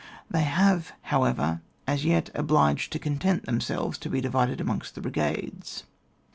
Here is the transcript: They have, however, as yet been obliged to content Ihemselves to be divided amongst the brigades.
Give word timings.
They 0.31 0.41
have, 0.41 0.93
however, 1.03 1.61
as 1.85 2.05
yet 2.05 2.33
been 2.33 2.39
obliged 2.41 2.91
to 2.93 2.97
content 2.97 3.43
Ihemselves 3.47 3.99
to 3.99 4.09
be 4.09 4.19
divided 4.19 4.59
amongst 4.59 4.95
the 4.95 5.01
brigades. 5.01 5.83